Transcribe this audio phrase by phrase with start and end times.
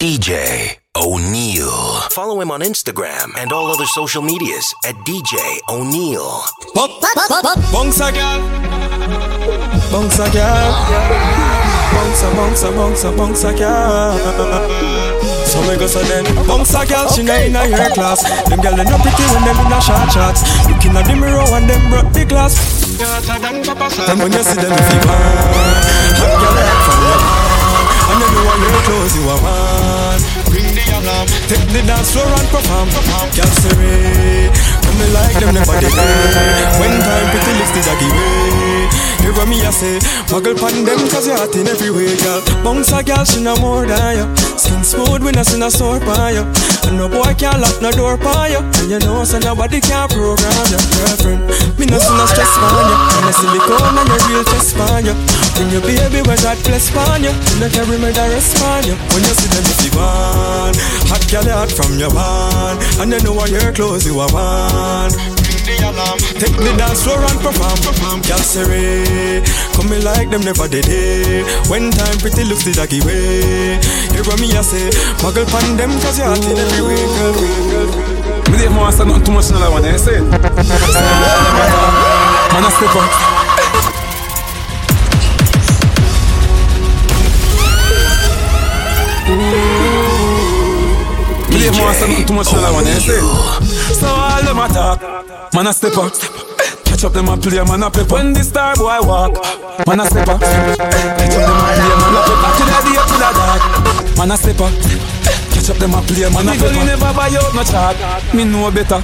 [0.00, 1.74] DJ O'Neil.
[2.14, 5.34] Follow him on Instagram and all other social medias at DJ
[5.68, 6.22] O'Neil.
[7.74, 8.38] Bongsa girl,
[9.90, 10.70] bongsa girl,
[11.90, 14.14] bongsa bongsa bongsa bongsa girl.
[15.44, 16.24] So me go so then.
[16.46, 18.22] Bongsa girl, she not in a your class.
[18.48, 20.46] Them girl they not pretty when them in a short shorts.
[20.70, 22.54] Looking at the mirror and them broke the glass.
[23.02, 25.74] And when you see them if you want
[26.22, 27.37] Hot girl hot from your
[28.18, 32.48] And you want your clothes you want Bring the alarm Take the dance floor and
[32.50, 32.88] perform.
[33.30, 34.50] Girl say
[34.82, 35.64] Come me like them did
[36.82, 38.67] When time pretty lipstick I give way
[39.28, 40.00] Hear what me I say.
[40.32, 42.40] Muggle pan them cause you hot in every way, girl.
[42.64, 44.24] Bounce a girl, she no more than you
[44.56, 46.44] Skin smooth when I see no sore pan you
[46.88, 50.08] And no boy can't lock no door pan you And you know so nobody can
[50.08, 51.44] program your girlfriend.
[51.76, 55.04] Me no see no stress pan you And I silicone and your real chest pan
[55.04, 55.14] you
[55.60, 58.80] When your baby wear that bless pan you You no carry me the rest pan
[58.88, 60.80] you When you see them if you want
[61.12, 65.37] Hot girl hot from your van And you know what your clothes you are want
[65.68, 66.18] the alarm.
[66.40, 67.76] Take the dance floor and perform.
[67.84, 68.18] perform.
[68.24, 69.44] Girl say,
[69.76, 71.44] come me like them never did it.
[71.68, 73.76] When time pretty looks the doggy way.
[74.16, 74.88] Hear me I say,
[75.20, 77.36] muggle pan them cause you're hot in every way, girl.
[77.36, 77.92] girl.
[77.92, 78.18] girl.
[78.48, 80.20] Me want to say nothing too much in the one, you say?
[80.20, 80.40] Man,
[82.64, 83.12] I step up.
[91.50, 93.77] Me didn't want to say nothing too much in the one, you say?
[93.94, 95.00] So all them attack,
[95.54, 96.12] man I step up.
[96.84, 99.34] Catch up them a play, man a pep When the star boy walk,
[99.86, 100.40] man a step up.
[100.40, 103.62] Catch up them a play, man a pep To the day the dark,
[104.18, 104.72] man a step up.
[105.54, 107.96] Catch up them a play, man a pep Me never buy out no chart,
[108.34, 108.98] me know better.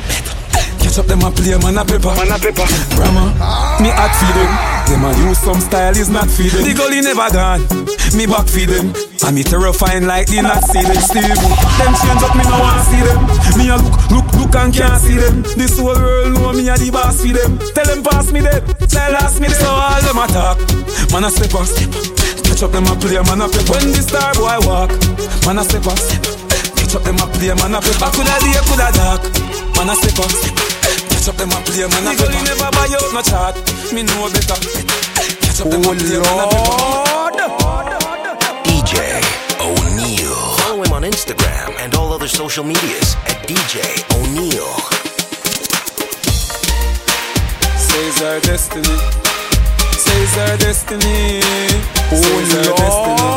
[0.95, 2.15] Up them a play, man a pepper.
[2.15, 2.63] Man a pepper.
[2.95, 3.27] Brahma,
[3.83, 4.47] me hot feed them.
[4.87, 6.63] Them a use some style is not feed them.
[6.63, 7.67] The gully never gone,
[8.15, 8.95] me back feed them.
[9.27, 10.95] And me terrifying like the not see them.
[11.03, 13.19] Steve, them change up, me no want to see them.
[13.59, 15.43] Me a look, look, look and can't see them.
[15.59, 17.59] This whole world know me a the boss feed them.
[17.75, 19.59] Tell them pass me them, tell ask me them.
[19.59, 20.63] So all them attack,
[21.11, 21.67] man a step up.
[22.47, 23.83] Catch up them a play, man a pepper.
[23.83, 24.95] When the star boy walk,
[25.43, 25.99] man a step up.
[26.79, 28.15] Catch up them a play, man a pepper.
[28.15, 29.27] Coulda day, coulda dark,
[29.75, 30.64] man a step up.
[31.25, 32.29] Catch up them a play, man a pepper.
[32.29, 33.57] The never buy out no chart,
[33.97, 34.61] me know better.
[35.41, 36.53] Catch up them a play, man a.
[38.69, 39.25] DJ
[39.57, 40.37] O'Neil.
[40.61, 44.69] Follow him on Instagram and all other social medias at DJ O'Neil.
[47.81, 48.99] Says our destiny.
[49.97, 51.41] Says our destiny.
[52.21, 53.33] Says our destiny.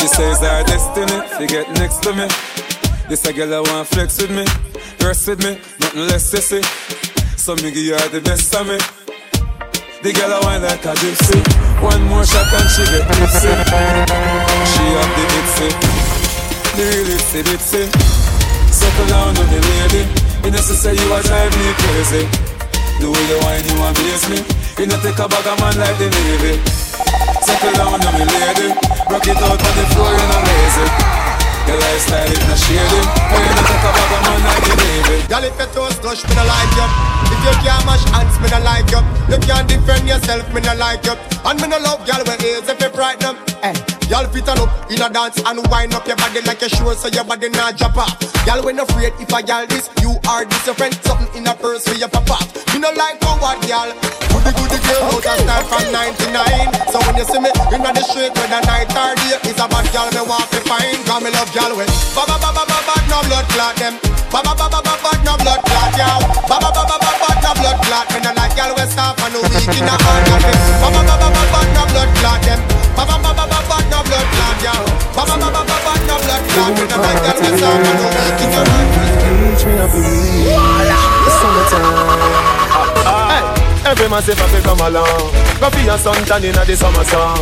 [0.00, 1.22] She says our destiny.
[1.38, 2.26] She get next to me.
[3.08, 4.44] This a girl I want flex with me,
[5.08, 6.60] rest with me, nothing less sissy.
[7.38, 8.76] So me give her the best of me.
[10.04, 11.40] The girl I want like a gypsy.
[11.80, 13.48] One more shot and she get tipsy.
[14.68, 15.68] She have the itsy,
[16.76, 17.82] the real itsy bitsy.
[18.68, 20.04] Settle down on the lady.
[20.44, 22.22] You know, she say you a drive me crazy.
[23.00, 24.44] The way you whine, you amaze me.
[24.76, 26.60] You know, take a bag of man like the Navy.
[27.48, 28.68] Settle down on me lady.
[29.08, 31.27] Rock it out on the floor, you know, lazy.
[31.68, 33.00] Your lifestyle is not shady.
[33.28, 35.16] When you take a bag of man like the Navy.
[35.28, 36.88] Girl, if your toes touch, me no like you.
[37.28, 39.04] If you can't mash hands, me no like you.
[39.28, 41.12] You can't defend yourself, me no like you.
[41.44, 43.36] And me no love girl with ears if you frighten them.
[43.60, 43.76] Hey.
[43.76, 46.68] Eh, Y'all fit on up in a dance and wind up your body like a
[46.68, 48.16] sure so your body not drop off.
[48.48, 50.96] Y'all when afraid if I y'all this, you are this your friend.
[51.04, 52.48] Something in a purse for your off.
[52.72, 53.92] Me no like coward y'all.
[54.32, 56.72] Goody goody girl out of style from 99.
[56.88, 59.68] So when you see me in the street with a night or day, it's a
[59.68, 60.96] bad girl me want to find.
[61.04, 64.00] Cause me love y'all with ba ba ba ba ba ba no blood clot them.
[64.32, 66.24] Ba ba ba ba ba ba no blood clot y'all.
[66.48, 68.06] Ba ba ba ba ba ba no blood clot.
[68.16, 70.48] Me no like y'all with stop and no weak in a hand.
[70.80, 72.60] Ba ba ba ba ba ba no blood clot them.
[72.96, 74.58] Ba ba ba ba ba ba no blood clot
[75.14, 76.70] ba no blood clot.
[76.74, 78.62] Me no like y'all with stop and no weak in a.
[79.38, 79.94] Reach me up,
[81.26, 82.48] It's summertime.
[83.06, 85.30] Hey, every man say fi come along.
[85.60, 87.38] Go for your suntan inna the summer sun.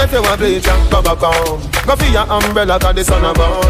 [0.00, 3.24] If you want bleach and go back home Go for your umbrella cause the sun
[3.24, 3.60] a burn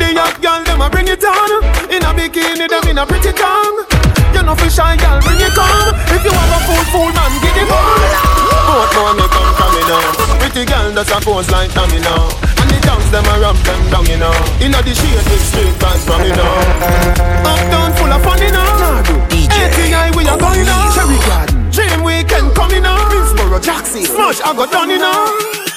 [0.00, 3.30] The young girl them a bring it on In a bikini them in a pretty
[3.36, 3.84] tongue
[4.32, 7.32] You know for shy girl bring it on If you have a fool fool man
[7.44, 8.39] get it on
[8.70, 10.06] Both more me come from me now
[10.38, 12.30] Pretty girl does a pose like Tommy now
[12.62, 14.30] And the dogs them a rub them down you know.
[14.62, 16.54] Inna the shade with straight pants from me now
[17.50, 19.02] Uptown full of fun you know.
[19.58, 21.60] ATI we a going now Cherry Garden.
[21.70, 24.04] Dream weekend coming on Greensboro, Jackson.
[24.04, 25.69] Smash, I got done, you know.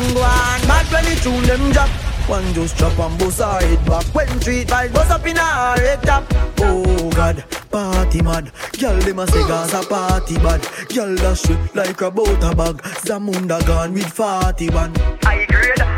[0.00, 1.90] Go on, mad when it tune them drop.
[2.26, 4.06] One just drop and bust her back.
[4.14, 6.24] When three vibes bust up in her head top.
[6.58, 8.50] Oh God, party mad.
[8.78, 10.66] Girl them a say Gaza party bad.
[10.88, 12.76] Girl dash it like a butter bag.
[13.04, 15.09] Zamunda gone with 41.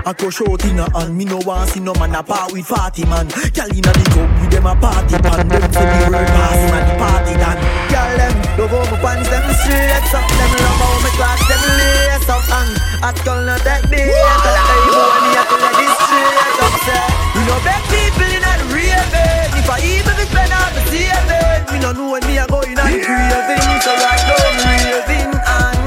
[0.06, 0.12] I.
[0.22, 1.16] Go short in a hand.
[1.16, 3.26] Me no want see no man a part with 40 man.
[3.54, 5.48] Girl inna the club with them a party pan.
[5.48, 7.58] Them say the word pass and the party done.
[7.90, 10.22] Girl them love how my pants them straight up.
[10.22, 12.44] Them love how my clocks them lace up.
[12.54, 12.70] And
[13.02, 14.14] I call not that day.
[14.14, 16.74] Hey boy, me a tell you this straight up.
[16.86, 17.02] Say,
[17.34, 19.58] you know bad people inna the raving.
[19.58, 22.78] If I even be spend all the saving, me no know when me a going
[22.78, 23.62] on craving.
[23.82, 25.81] So right now I'm raving and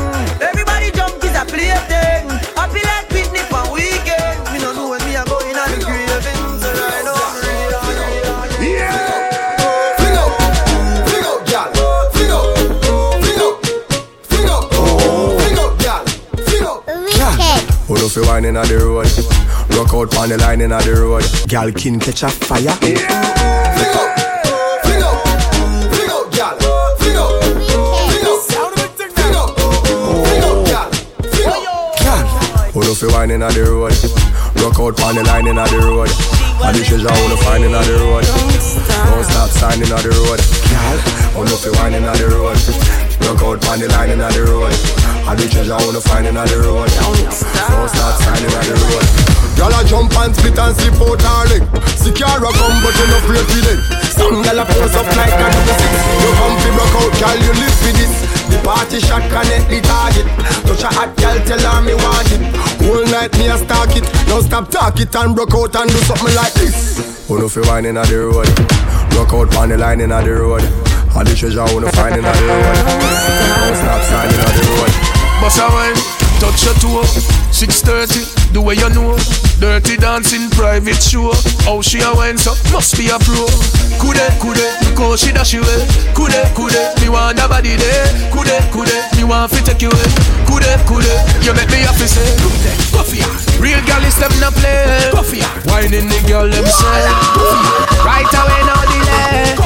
[18.16, 19.12] Fi wine inna the road?
[19.76, 21.28] Rock out on the line inna the road.
[21.52, 22.72] Gal kin catch a fire.
[22.80, 24.16] Fling up,
[24.88, 25.20] fling up,
[25.92, 26.56] fling up, gal.
[26.96, 30.88] Fling up, fling up, fling up, fling up, gal.
[31.28, 32.00] Fling up.
[32.00, 32.24] Gal,
[32.72, 33.92] who know fi wine inna the road?
[34.64, 36.08] Rock out on the line inna the road.
[36.64, 38.24] And the treasure who know find inna the road.
[38.24, 40.40] Don't stop sign inna the road.
[40.72, 40.98] Gal,
[41.36, 42.56] who know fi wine inna the road?
[43.28, 44.72] Rock out on the line inna the road.
[45.26, 46.86] And the treasure I wanna find inna the road.
[47.02, 49.36] Don't stop sign inna the road.
[49.58, 51.64] Y'all a jump and split and slip out her leg
[51.96, 53.80] Secure a gun but you no afraid for them
[54.12, 55.48] Some y'all a pose up like a
[55.80, 58.14] six You come fi broke out, girl, you live for this
[58.52, 60.28] The party shot connect the target
[60.68, 62.44] Touch a hot girl, tell her me want it
[62.84, 66.04] Whole night me a stalk it Now stop talk it and broke out and do
[66.04, 68.52] something like this Who know fi wine inna the road?
[69.16, 70.62] Rock out on the line inna the road.
[71.16, 72.76] And the treasure I wanna find inna the road.
[72.76, 75.15] Don't stop sign inna the road.
[75.46, 75.94] Boss a wine,
[76.42, 77.06] touch your toe.
[77.54, 79.14] 6.30, the way you know.
[79.62, 81.30] Dirty dancing, private show.
[81.70, 83.46] How she a wine so, must be a pro.
[84.02, 85.86] Kude, kude, because she dash away
[86.18, 88.10] Kude, kude, me want a body there.
[88.34, 90.10] Kude, kude, me want to take you away
[90.50, 91.14] Kude, kude,
[91.46, 93.24] you make me happy say Kude, coffee
[93.62, 95.10] Real gal is them not play.
[95.14, 97.06] Coffee Whining the girl them say
[98.04, 99.05] Right away no delay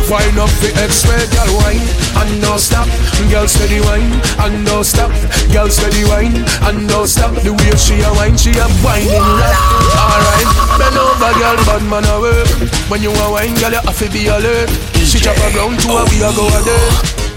[0.10, 1.86] Wine up the X-ray, girl wine.
[2.18, 2.90] And no stop,
[3.30, 4.10] girl steady wine.
[4.42, 5.14] And no stop,
[5.54, 6.34] girl steady wine.
[6.66, 9.54] And no stop, the way she a wine She a whining rock
[9.94, 10.50] Alright,
[10.82, 12.50] bend over girl, bad man a work
[12.90, 14.74] When you a wine, girl you have to be alert.
[14.98, 16.94] She chop a ground to a we a go a dirt.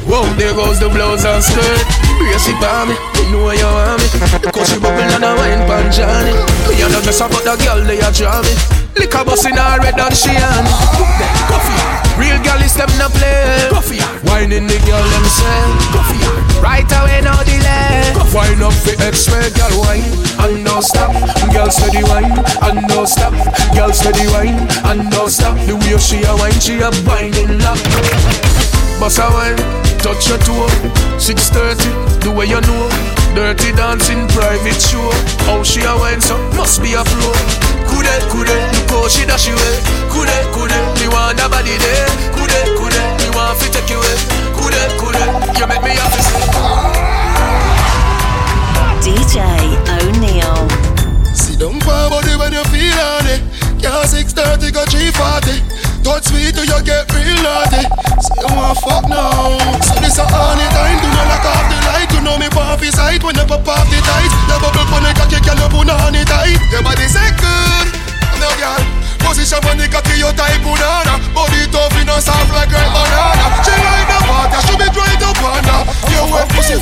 [0.08, 1.84] Whoa, there goes the blouse and skirt.
[2.24, 4.08] Brace it for me, you know you want me.
[4.48, 6.32] Cause she bubble and a wine pan Johnny.
[6.72, 8.08] Me a no mess about the girl, they a
[8.40, 10.64] me Liquor bus in her red and she on
[11.48, 11.80] Coffee,
[12.20, 13.68] real girl is them no play.
[13.70, 15.60] Coffee, whining the girl them say.
[15.92, 18.12] Coffee, right away no delay.
[18.32, 20.00] Wine up the X-ray, girl wine
[20.40, 21.12] And no stop,
[21.52, 23.34] girl steady wine And no stop,
[23.74, 24.56] girl steady wine
[24.88, 27.76] And no stop, the way she a wine She a whining lock.
[28.98, 30.66] Boss a wine, touch your toe
[31.16, 32.90] 6.30, the way you know
[33.34, 35.08] Dirty dancing, private show
[35.46, 37.30] How she a wine so, must be a pro
[37.88, 39.78] Kude, kude, look how she dash you away
[40.10, 44.18] Kude, kude, me want a body there Kude, kude, me want to take you away
[44.58, 45.22] Kude, kude,
[45.58, 46.22] you make me happy
[49.02, 49.42] DJ
[49.98, 50.68] O'Neill.
[51.34, 53.42] Sit down for body when you feel on it.
[53.82, 55.58] Yeah, 630 go 340.
[56.04, 57.91] Touch sweet till you get real naughty.
[58.40, 59.58] You want fuck now.
[59.82, 60.98] So this a honey time.
[61.00, 62.08] Do not lock off the light.
[62.12, 64.32] You know me pop his sight when you pop the tight.
[64.48, 66.58] Your bubble pon the cocky, girl you put on it tight.
[66.72, 68.01] Your body say good.
[68.42, 68.82] No girl.
[69.22, 71.14] Position cocky you type banana.
[71.30, 73.46] Body tough, soft like great banana.
[73.62, 74.18] She like the
[74.66, 74.86] she be
[76.26, 76.74] wet pussy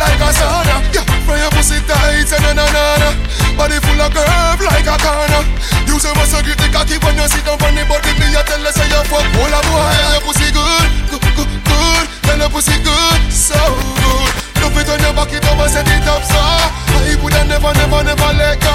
[0.00, 0.80] like a sauna.
[0.96, 3.12] Yeah, from your pussy tight, say na na na.
[3.60, 5.44] Body full of curve like a corner.
[5.84, 8.12] You say what's cocky when you sit down on the body.
[8.16, 9.92] Me a tell her you fuck a boy.
[10.16, 12.04] Your pussy good, good, good, good.
[12.24, 13.60] Tell pussy good, so
[14.00, 14.32] good.
[14.64, 16.40] Love it on your back, it and set it up so.
[16.40, 18.72] I woulda never, never, never let go.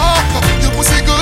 [0.62, 1.17] Your pussy good,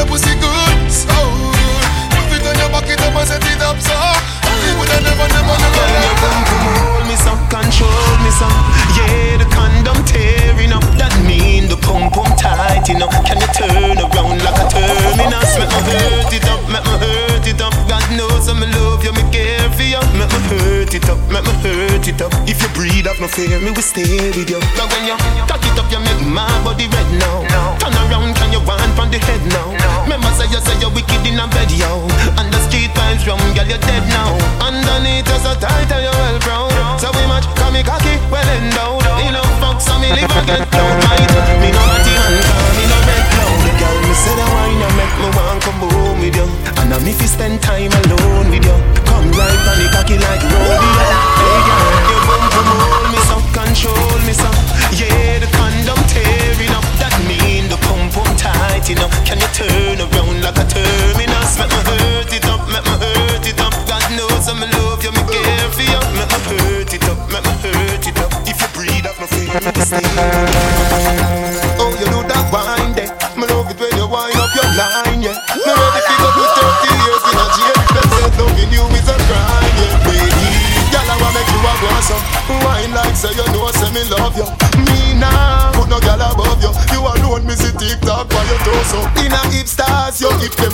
[0.00, 1.12] your pussy good, so
[1.52, 1.84] good.
[2.16, 3.92] Love it on your back, it up and set it up so.
[3.92, 6.30] I woulda never, never, never let go.
[6.48, 8.64] Hold me some, control me some.
[8.96, 10.84] Yeah, the condom tearing up.
[10.96, 13.12] That mean the pump pump tight, you know.
[13.28, 15.52] Can you turn around like a terminus?
[15.60, 17.74] Make me hurt it up, make me hurt it up.
[17.84, 20.00] God knows I'm in love you, me care for you.
[20.16, 22.32] Make me hurt it up, make me hurt it up.
[22.48, 24.60] If you breathe up, no fear, me will stay with you.
[24.80, 25.49] Now when you cock it up, you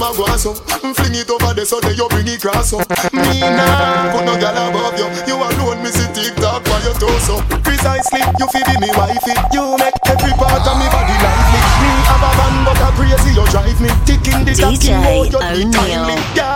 [0.06, 0.54] a go so.
[0.94, 2.78] Fling it over there so you bring it cross so.
[3.12, 5.08] Me nah, put no girl above you.
[5.26, 7.42] You alone, me see TikTok by your torso.
[7.62, 9.34] Precisely, you feel be me wifey.
[9.52, 11.60] You make every part of me body lively.
[11.82, 13.90] Me have a van, but a crazy you drive me.
[14.06, 16.06] Ticking the clock, DJ you know you be O'Neil.
[16.06, 16.16] timely.
[16.34, 16.55] Girl,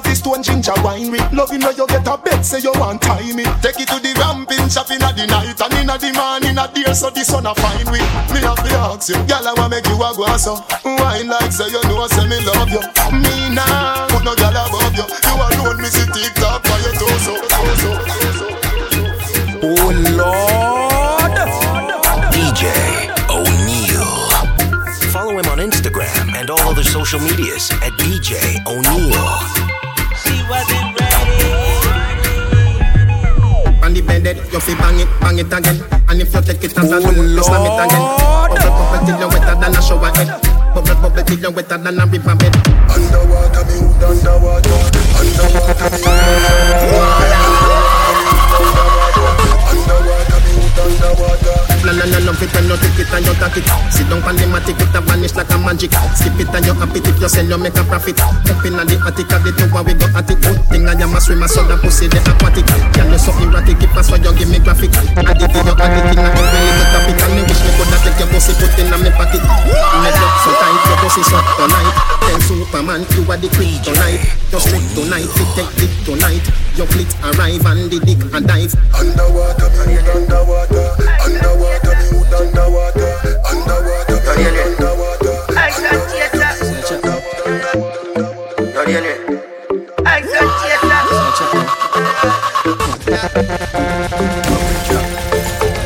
[0.00, 1.20] me have this stone ginger winery.
[1.32, 3.44] Loving when you get a bed, say you want time me.
[3.62, 6.92] Take it to the ramping shop inna the night and inna the morning a day,
[6.92, 7.98] so the sun a fine we.
[8.32, 10.62] Me have to ask you, girl, I want make you a go so.
[10.84, 12.82] Wine like say you know, say me love you.
[13.18, 15.06] Me nah, put no girl above you.
[15.08, 17.34] You alone, me see TikTok by your torso.
[17.50, 18.70] torso, torso.
[19.64, 21.36] Oh Lord.
[22.32, 22.68] DJ
[23.28, 24.30] O'Neil.
[25.10, 28.60] Follow him on Instagram and all other social medias at DJ
[30.50, 30.90] O'Neil.
[33.82, 35.78] On the bed, you fi bang it, bang it again.
[36.08, 38.02] And if you take it as a Oh, look, you slam it again.
[38.02, 38.50] Lord.
[38.50, 40.28] Bubble, bubble till you wetter than a shower head.
[40.74, 42.54] Bubble, bubble till you wetter than a river bed.
[42.90, 44.74] Underwater, me hood underwater.
[45.16, 47.19] Underwater, me Underwater,
[51.90, 53.66] No, no, no, love it when you take it and you take it.
[53.90, 55.90] Sit down on the matic, it a vanish like a magic.
[56.14, 58.14] Skip it and you happy if you sell, you make a profit.
[58.22, 60.38] Up in the attic of the tower, we go at it.
[60.38, 62.70] Good thing I am a swimmer, so the pussy the aquatic.
[62.94, 64.94] Can you so erratic, if I saw you give me graphic.
[65.18, 66.49] Add it in your addict in
[68.20, 69.40] your pussy, put in a me pocket.
[69.40, 71.96] Make up so tight, your pussy so tonight.
[72.20, 74.20] Then Superman, you are the queen tonight.
[74.52, 76.44] Just straight tonight, we take it tonight.
[76.76, 78.76] Your fleet arrive and the dick and dive.
[78.92, 80.92] Underwater, me hood underwater.
[81.24, 83.08] Underwater, me hood underwater.
[83.48, 85.36] Underwater, me hood underwater.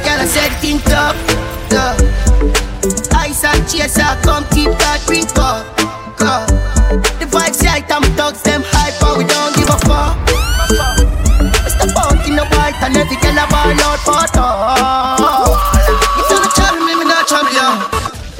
[0.03, 1.34] Girl, I said think tough, tough.
[3.85, 5.61] And chaser, come keep that drink up,
[6.25, 6.49] up.
[7.21, 10.17] The vibes right, I'm thugs, them hype, but we don't give a fuck.
[11.69, 11.93] Mr.
[11.93, 15.61] Funk in the white and every girl ball out for talk.
[16.17, 17.69] If you not trouble me, not you.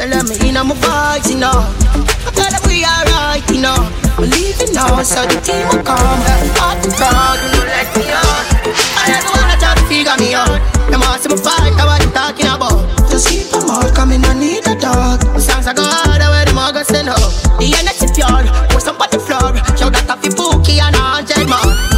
[0.01, 1.61] Tell them me in my vibes, you know.
[1.61, 3.85] I tell them we alright, you know.
[4.17, 6.25] Believe it now, so the team will come.
[6.57, 8.49] Out the crowd, you know, let me out.
[8.97, 10.57] I never wanna try to figure me out.
[10.89, 12.81] Them want see me fight, what you talking about?
[13.11, 15.34] Just keep them out, coming, I need a dog.
[16.97, 17.29] All go.
[17.59, 19.55] The energy pure, pour some on the floor.
[19.77, 21.94] Show that the bookie and a hundred more.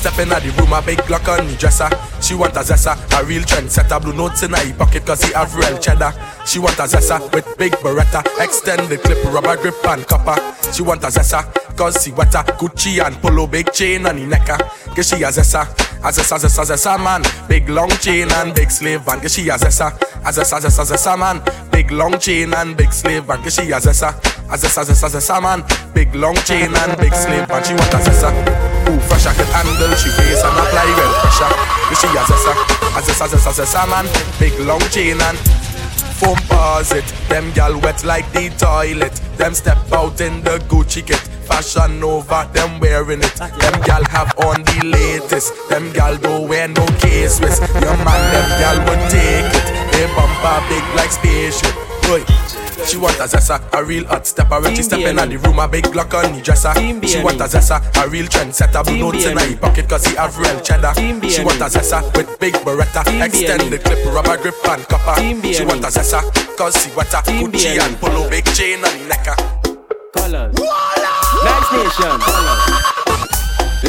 [0.00, 1.88] Step in the room, a big Glock on me dresser
[2.20, 5.54] She want a zessa, a real trendsetter Blue notes in her pocket cause he have
[5.54, 6.12] real cheddar
[6.46, 10.36] She want a zessa with big beretta Extended clip, rubber grip and copper
[10.72, 11.44] She want a zessa
[11.76, 14.56] cause she wetter Gucci and polo, big chain on the necker
[14.94, 15.68] Cause she a zessa,
[16.00, 19.58] a zessa, zessa, zessa man Big long chain and big slave van Cause she a
[19.58, 19.92] zessa,
[20.24, 23.78] a zessa, zessa, zessa man Big long chain and big slave van Cause she a
[23.80, 24.08] zessa,
[24.48, 27.98] a zessa, zessa, zessa man Big long chain and big slave van She want a
[27.98, 31.52] zessa Ooh, fresh I can handle She face and apply real pressure
[31.86, 32.52] Cause she a zessa,
[32.96, 34.06] a zessa, zessa, zessa man
[34.38, 35.38] Big long chain and
[36.18, 36.36] foam
[36.90, 42.02] it Them gal wet like the toilet Them step out in the Gucci kit fashion
[42.04, 43.34] over, them wearing it.
[43.34, 45.52] Them gal have on the latest.
[45.68, 47.58] Them gal don't wear no with.
[47.82, 49.66] Your man, them gal would take it.
[49.92, 51.74] They bumper big like spaceship.
[52.06, 52.59] Boy.
[52.86, 54.60] She want a zessa, a real hot stepper.
[54.60, 56.72] When she step in the room, a big Glock on the dresser.
[57.06, 58.84] She want a zessa, a real trendsetter.
[58.84, 60.94] Blue notes in her pocket cause he have real cheddar.
[60.94, 63.02] She want a zessa with big beretta.
[63.22, 65.20] Extend the clip, rubber grip and copper.
[65.52, 66.20] She want a zessa
[66.56, 69.36] cause she want a Gucci and polo big chain on the necker.
[70.12, 70.54] Colors.
[71.44, 72.99] Nice nation.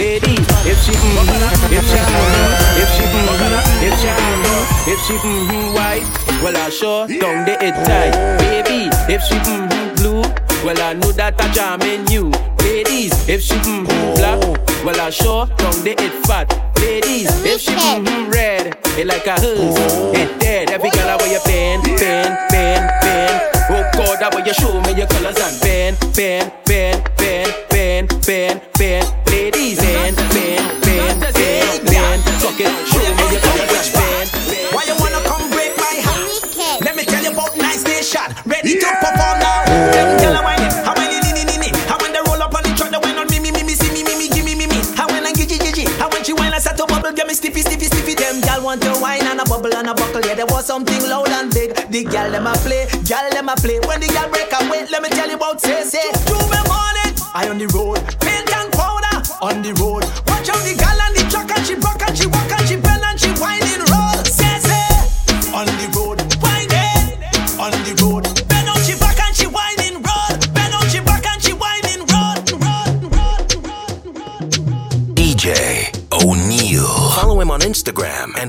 [0.02, 0.34] Lady,
[0.66, 5.76] if she mm-hmm, if she mm-hmm, if she mm-hmm, if she mm-hmm, if she mm-hmm
[5.78, 6.02] white,
[6.42, 8.10] well I sure down the it tight.
[8.40, 10.22] Baby, if she mm-hmm blue,
[10.66, 12.32] well I know that I jamming you.
[12.66, 14.42] Ladies, if she mm-hmm black,
[14.84, 16.50] well I sure down the it fat.
[16.82, 19.78] Ladies, if she mm-hmm red, it like a hose,
[20.18, 20.72] it dead.
[20.72, 23.52] Every girl I wear your pen, pen, pen, pen.
[23.70, 27.51] Oh God, that way you show me your colors and pen, pen, pen, pen,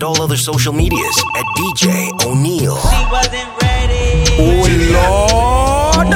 [0.03, 2.77] and all other social medias at DJ O'Neill.
[2.77, 4.27] She wasn't ready.
[4.37, 6.09] Oh Lord.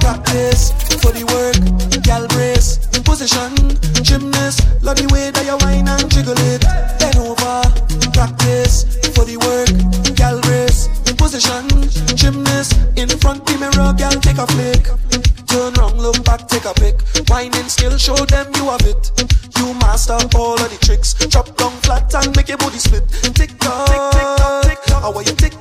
[0.00, 1.56] Practice for the work,
[2.04, 3.54] gal brace, position,
[4.04, 6.60] gymnast, love the way that you whine and jiggle it.
[7.00, 7.62] Bend over,
[8.12, 8.84] practice
[9.16, 9.72] for the work,
[10.14, 11.64] gal brace, position,
[12.14, 14.84] gymnast, in front the mirror, gal take a flick.
[15.46, 17.00] Turn round, look back, take a pic.
[17.30, 19.35] Whining skill, show them you have it.
[19.96, 21.14] You master all of the tricks.
[21.14, 23.08] Drop down flat and make your body split.
[23.08, 23.96] Tick tock, tick
[24.36, 25.02] tock, tick tock.
[25.02, 25.54] How are you tick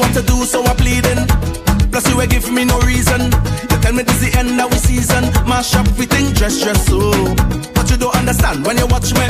[0.00, 1.20] what to do, so I'm pleading.
[1.92, 3.20] Plus you ain't give me no reason.
[3.68, 5.24] You tell me this the end of the season.
[5.46, 7.12] Mash up fitting dress dress so.
[7.76, 9.26] But you don't understand when you watch me.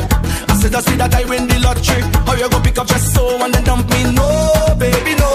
[0.49, 2.03] I said just see that I win the lottery.
[2.27, 4.01] How you go pick up dress so and then dump me?
[4.15, 4.31] No,
[4.79, 5.31] baby no.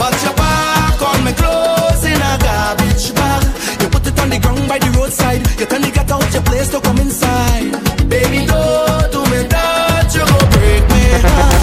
[0.00, 3.44] But your back on me clothes in a garbage bag.
[3.82, 5.44] You put it on the ground by the roadside.
[5.60, 7.76] You tell me get out your place to come inside.
[8.08, 10.08] Baby don't do me that.
[10.16, 11.57] You go break me heart.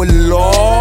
[0.00, 0.78] Oh Lord.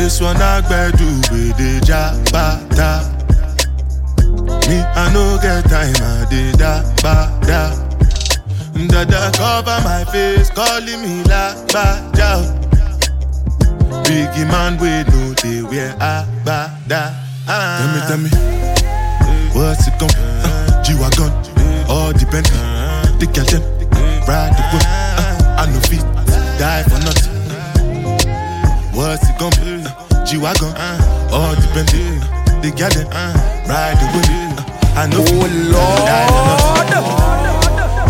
[0.00, 3.09] This one I gbadu with the jabata.
[4.70, 7.74] Me, I no get time, I did da ba da.
[9.04, 12.38] da cover my face, calling me la ba da.
[14.06, 17.10] Biggie man, we know they wear a ba da.
[17.48, 17.82] Ah.
[17.82, 19.50] Tell me, tell me, eh.
[19.54, 20.46] what's it gon' uh, eh.
[20.46, 21.32] ah, G-Wagon,
[21.66, 21.90] eh.
[21.90, 22.24] all the
[23.18, 23.62] the girl them,
[24.28, 24.86] ride the whip.
[24.86, 25.18] Ah.
[25.18, 26.06] Ah, I no fit,
[26.62, 27.34] die for nothing.
[28.94, 29.82] What's it gon' be?
[29.82, 30.70] Uh, G-Wagon,
[31.34, 34.58] all the the girl them ride the wave.
[34.98, 36.10] I know oh Lord.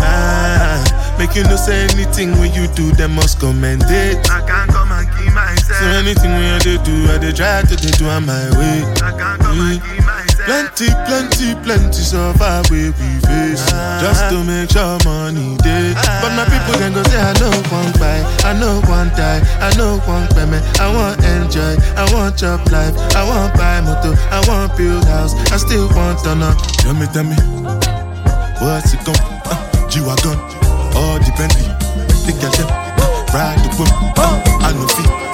[0.01, 0.81] Ah,
[1.19, 4.17] make you no say anything when you do, they must commend it.
[4.29, 5.77] I can't come and keep myself.
[5.79, 8.81] So anything when they do, I they try to get do on my way.
[9.05, 9.85] I can't come and mm.
[9.85, 10.20] keep myself.
[10.51, 13.63] Plenty, plenty, plenty suffer we we face.
[14.03, 15.95] Just to make sure money day.
[16.19, 19.71] But my people then go say I know one buy, I know one die, I
[19.79, 20.59] know one payment.
[20.75, 25.31] I want enjoy, I want job life, I want buy motor, I want build house,
[25.53, 26.51] I still want to know.
[26.83, 27.39] Tell me, tell me,
[28.59, 29.15] what's it gon'
[29.47, 29.55] uh,
[29.87, 30.35] G-Wagon,
[30.99, 31.63] all the Bentley,
[32.27, 32.67] the girl them,
[33.31, 33.87] ride the whip,
[34.19, 35.30] uh, I know feet,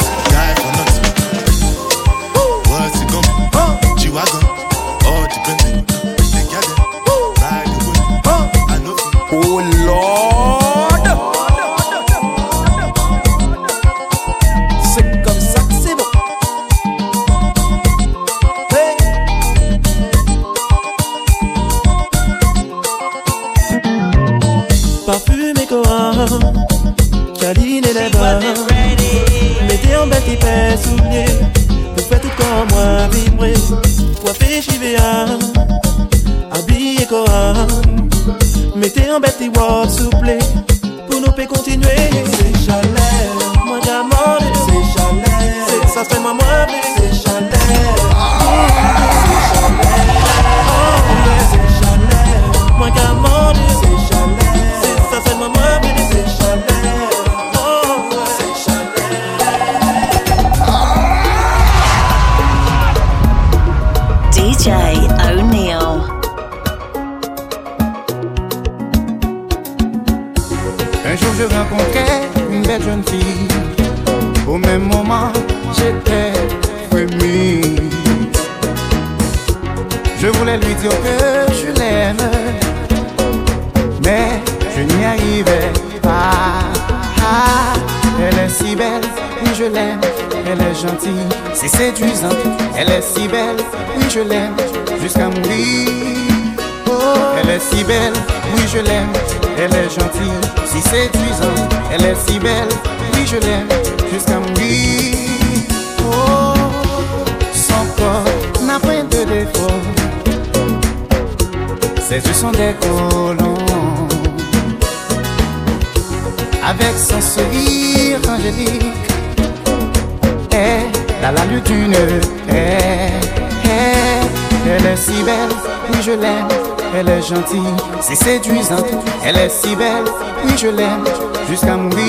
[124.67, 125.49] elle est si belle,
[125.89, 126.47] oui je l'aime.
[126.95, 128.85] Elle est gentille, si séduisante.
[129.23, 130.05] Elle est si belle,
[130.45, 131.03] oui je l'aime,
[131.49, 132.03] jusqu'à mourir.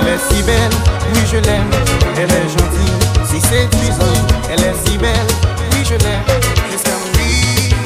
[0.00, 0.74] Elle est si belle,
[1.14, 1.70] oui je l'aime.
[2.16, 4.32] Elle est gentille, si séduisante.
[4.50, 5.28] Elle est si belle,
[5.72, 6.24] oui je l'aime,
[6.70, 7.76] jusqu'à mourir.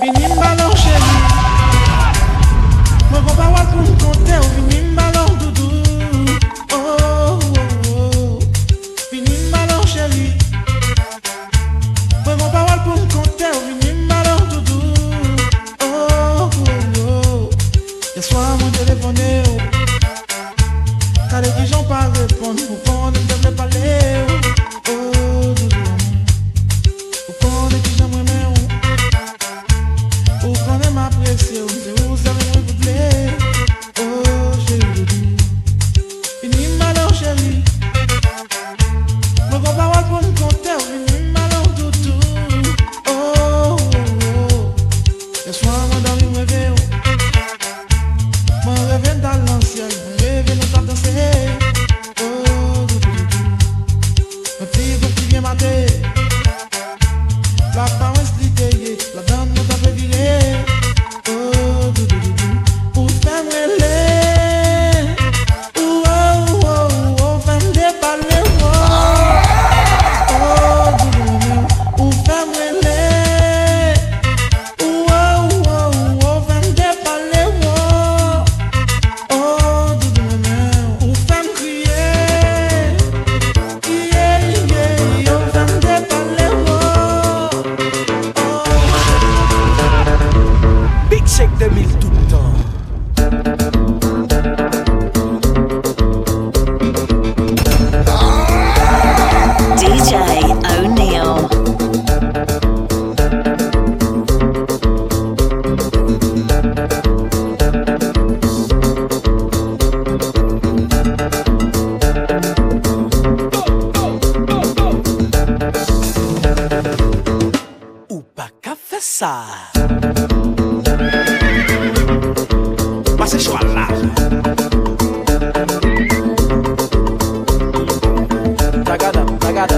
[0.00, 0.26] Vini
[4.56, 4.81] vini
[55.54, 55.91] Déjate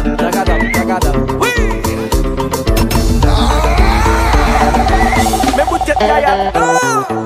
[0.05, 1.49] Dragadam, dragadam ah!
[5.57, 7.24] Mwen boutet kaya Oh ah!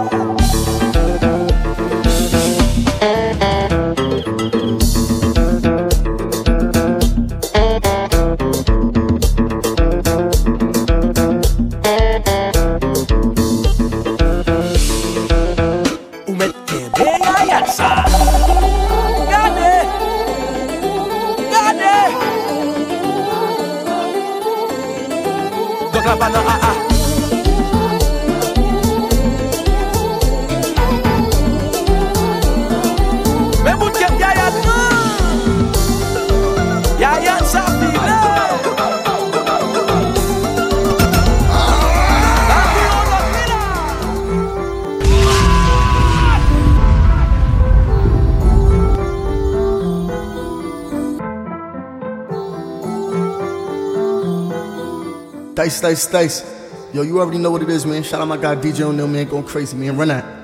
[55.80, 56.44] Dice, dice.
[56.92, 58.02] Yo, you already know what it is, man.
[58.02, 59.26] Shout out my guy DJ O'Neal, man.
[59.28, 59.96] Going crazy, man.
[59.96, 60.37] Run that.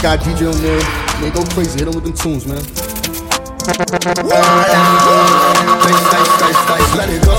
[0.00, 0.80] Guy DJ O'Neal.
[1.20, 1.78] Man, go crazy.
[1.78, 2.56] Hit him with them tunes, man.
[2.56, 3.84] Dice,
[6.08, 7.36] dice, dice, dice, let it go.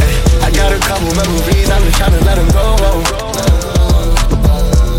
[0.00, 2.80] Eh, I got a couple memories, I've been trying to let them go.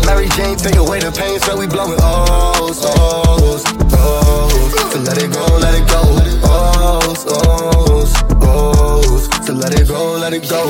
[0.06, 4.92] Mary Jane, take away the pain, so we blowing O's, O's, O's.
[4.92, 5.98] To let it go, let it go.
[6.46, 9.26] O's, O's, O's.
[9.46, 10.62] To let it go, let it go.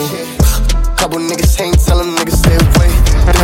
[0.97, 2.82] Couple niggas ain't tellin' niggas stay away.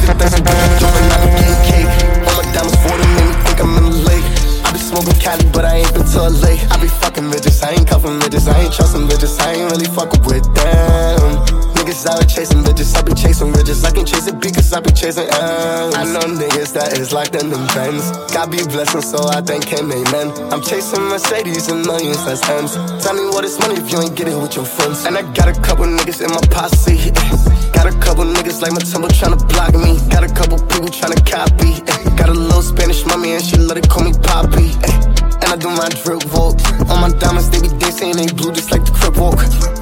[0.09, 1.37] Things I'm jumping out of
[1.69, 1.85] cake.
[2.27, 4.25] All my diamonds for them, make me think I'm in the lake.
[4.65, 6.57] I be smoking Cali, but I ain't been to LA.
[6.73, 9.85] I be fucking bitches, I ain't cuffing bitches, I ain't trusting bitches, I ain't really
[9.85, 11.58] fucking with them.
[11.89, 13.83] Niggas out chasing bitches, I be chasing riches.
[13.83, 15.97] I can chase it because I be chasing M's.
[15.97, 18.13] I know niggas that is locked in them Benz.
[18.29, 20.29] God be blessing, so I thank him, amen.
[20.53, 22.77] I'm chasing Mercedes and millions, that's M's.
[23.01, 25.09] Tell me what is money if you ain't get it with your friends.
[25.09, 27.09] And I got a couple niggas in my posse.
[27.73, 29.97] Got a couple niggas like my temple tryna block me.
[30.13, 31.81] Got a couple people tryna copy.
[32.21, 34.77] Got a little Spanish mommy and she let it call me Poppy.
[35.41, 36.61] And I do my drip walk.
[36.93, 39.78] On my diamonds, they be dancing, they blue just like the crib walk.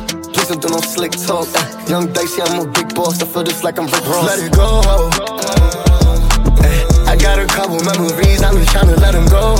[0.48, 1.48] Don't do no slick talk.
[1.56, 1.90] eh.
[1.90, 3.20] Young Dicey, I'm a big boss.
[3.20, 4.26] I feel just like I'm Rick Ross.
[4.26, 4.80] Let it go.
[7.10, 9.56] I got a couple memories, I'm just tryna let them go.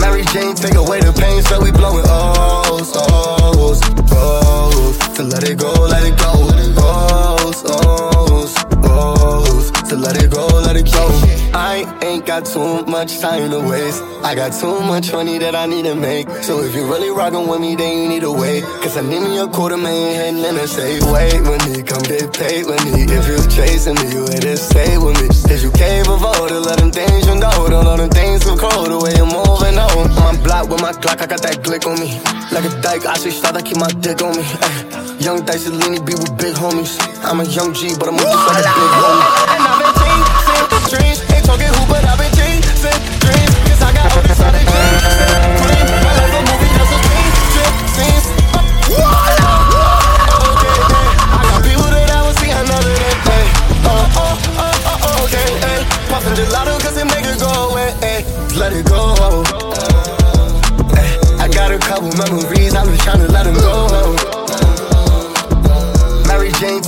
[0.00, 3.80] Mary Jane, take away the pain, so we blowing O's, O's,
[4.12, 4.98] O's.
[5.16, 6.32] To let it go, let it go.
[6.82, 9.59] O's, O's, O's.
[9.90, 11.10] To let it go, let it go.
[11.50, 14.00] I ain't got too much time to waste.
[14.22, 16.28] I got too much money that I need to make.
[16.46, 18.62] So if you really rockin' with me, then you need to wait.
[18.86, 21.02] Cause I need me a quarter million heading in a safe.
[21.10, 23.02] Wait with me, come get paid with me.
[23.02, 25.26] If you're chasing me, you here to stay with me.
[25.26, 27.50] Cause you capable to let them things you know.
[27.66, 30.06] Don't know them things so cold, the way you're moving on.
[30.06, 32.14] On my block with my Glock, I got that glick on me.
[32.54, 34.46] Like a dyke, I switch start, I keep my dick on me.
[34.46, 35.18] Ay.
[35.18, 36.94] Young Dice Lini be with big homies.
[37.26, 39.69] I'm a young G, but I'm moving like a big homie.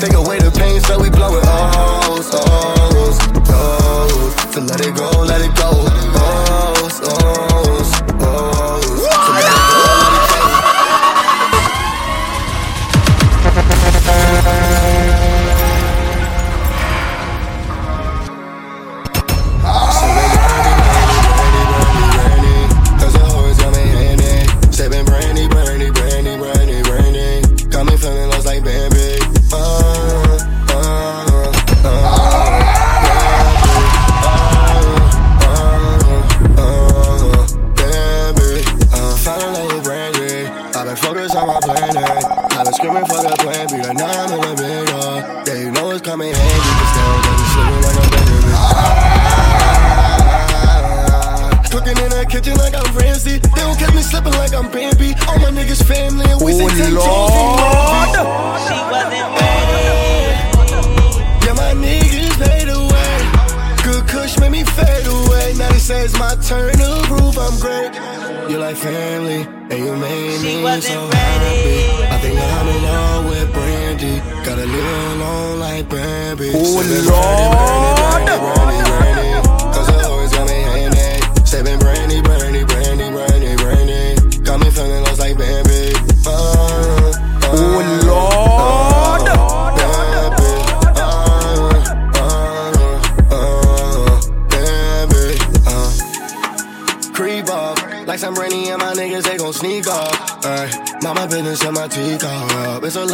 [0.02, 0.41] Take away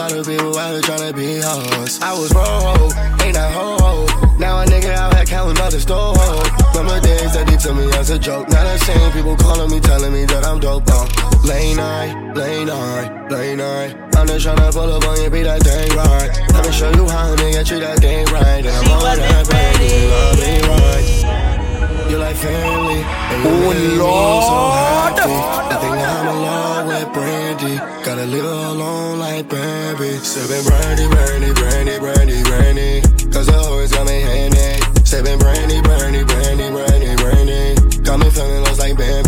[0.09, 2.01] lot of people out here tryna be hoes.
[2.01, 4.07] I was broke, ain't that ho.
[4.39, 6.15] Now a nigga out here counting other store.
[6.75, 8.49] Remember days that they took me as a joke.
[8.49, 10.85] Now the same people calling me, telling me that I'm dope.
[10.89, 11.07] Uh,
[11.45, 13.97] late night, late night, late night.
[14.17, 16.31] I'm just tryna pull up on you, be that thing right.
[16.55, 18.65] Let me show you how a nigga treat that thing right.
[18.65, 20.09] And I'm on that ready.
[20.09, 21.48] love me right.
[22.09, 25.19] You like family, and you Oh, made me so Lord.
[25.19, 25.39] happy.
[25.73, 27.77] I think I'm in love with Brandy.
[28.05, 30.11] Gotta leave her alone like Bambi.
[30.25, 33.03] Sippin' brandy, brandy, brandy, brandy, brandy.
[33.31, 34.81] Cause it always got me handy.
[35.05, 38.03] Sippin' brandy, brandy, brandy, brandy, brandy.
[38.03, 39.28] Got me feeling lost like Bambi.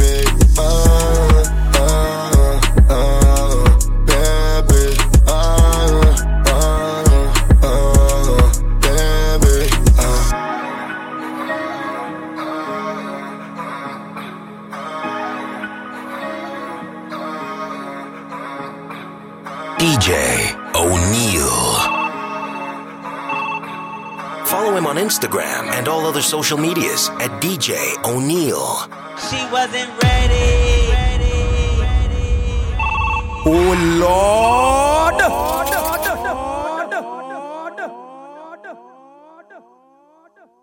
[25.11, 28.79] Instagram and all other social medias at DJ O'Neill.
[29.29, 30.91] She wasn't ready.
[33.45, 34.41] Oh Lord.